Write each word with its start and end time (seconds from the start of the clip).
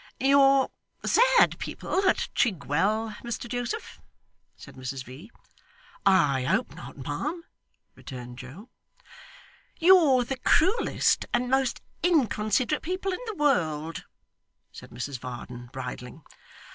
'You're 0.19 0.71
sad 1.05 1.59
people 1.59 2.07
at 2.09 2.27
Chigwell, 2.33 3.11
Mr 3.23 3.47
Joseph,' 3.47 3.99
said 4.57 4.73
Mrs 4.73 5.03
V. 5.03 5.29
'I 6.07 6.41
hope 6.45 6.73
not, 6.73 6.97
ma'am,' 6.97 7.43
returned 7.93 8.39
Joe. 8.39 8.69
'You're 9.77 10.23
the 10.23 10.37
cruellest 10.39 11.27
and 11.31 11.51
most 11.51 11.81
inconsiderate 12.01 12.81
people 12.81 13.13
in 13.13 13.19
the 13.27 13.35
world,' 13.35 14.05
said 14.71 14.89
Mrs 14.89 15.19
Varden, 15.19 15.69
bridling. 15.71 16.23